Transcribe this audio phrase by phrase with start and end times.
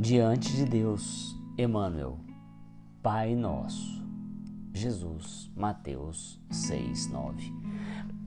[0.00, 2.20] diante de Deus, Emmanuel,
[3.02, 4.00] Pai nosso.
[4.72, 7.52] Jesus, Mateus 6, 9.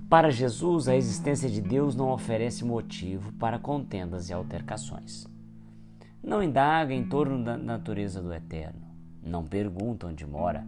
[0.09, 5.25] Para Jesus, a existência de Deus não oferece motivo para contendas e altercações.
[6.21, 8.81] Não indaga em torno da natureza do eterno,
[9.23, 10.67] não pergunta onde mora.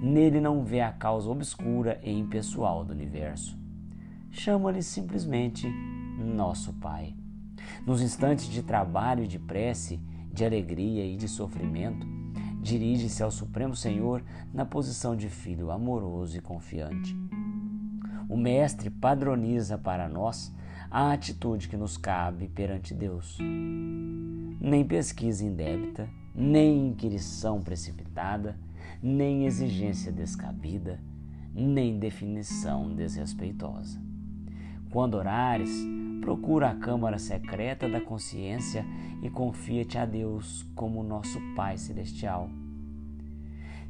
[0.00, 3.58] Nele não vê a causa obscura e impessoal do universo.
[4.30, 5.68] Chama-lhe simplesmente
[6.18, 7.14] Nosso Pai.
[7.86, 10.00] Nos instantes de trabalho e de prece,
[10.32, 12.06] de alegria e de sofrimento,
[12.62, 14.22] dirige-se ao Supremo Senhor
[14.52, 17.16] na posição de filho amoroso e confiante.
[18.28, 20.54] O Mestre padroniza para nós
[20.90, 23.38] a atitude que nos cabe perante Deus.
[23.40, 28.56] Nem pesquisa indébita, nem inquirição precipitada,
[29.02, 31.00] nem exigência descabida,
[31.54, 34.00] nem definição desrespeitosa.
[34.90, 35.70] Quando orares,
[36.20, 38.84] procura a câmara secreta da consciência
[39.22, 42.50] e confia-te a Deus como nosso Pai Celestial.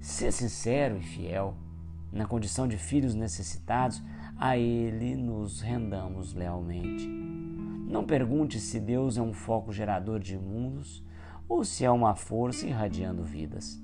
[0.01, 1.55] Ser sincero e fiel,
[2.13, 4.03] na condição de filhos necessitados,
[4.39, 7.07] a Ele nos rendamos lealmente.
[7.07, 11.05] Não pergunte se Deus é um foco gerador de mundos
[11.49, 13.83] ou se é uma força irradiando vidas.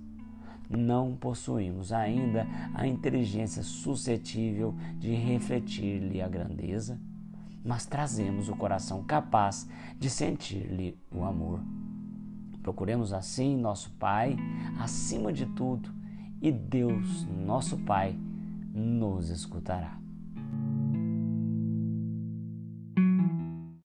[0.70, 6.98] Não possuímos ainda a inteligência suscetível de refletir-lhe a grandeza
[7.66, 11.60] mas trazemos o coração capaz de sentir-lhe o amor.
[12.62, 14.36] Procuremos assim nosso Pai
[14.80, 15.94] acima de tudo,
[16.40, 18.16] e Deus, nosso Pai,
[18.72, 20.05] nos escutará.